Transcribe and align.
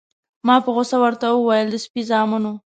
ما 0.47 0.55
په 0.63 0.69
غوسه 0.75 0.97
ورته 1.03 1.25
وویل: 1.31 1.67
د 1.71 1.75
سپي 1.85 2.01
زامنو. 2.09 2.53